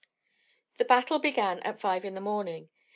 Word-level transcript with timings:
The 0.79 0.85
battle 0.85 1.19
began 1.19 1.59
at 1.59 1.79
five 1.79 2.03
in 2.05 2.15
the 2.15 2.21
morning. 2.21 2.69